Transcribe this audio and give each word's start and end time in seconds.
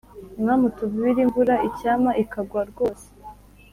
Mwami 0.39 0.63
utuvubire 0.69 1.19
imvura 1.25 1.53
icyampa 1.67 2.11
ikagwa 2.23 2.61
rwose 2.71 3.07